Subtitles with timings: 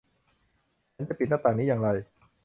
[0.95, 1.89] ฉันจะปิดหน้าต่างนี้อย่างไร